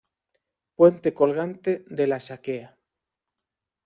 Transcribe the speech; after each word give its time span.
Puente 0.73 1.13
colgante 1.13 1.85
de 1.87 2.07
La 2.07 2.19
Saquea. 2.19 2.75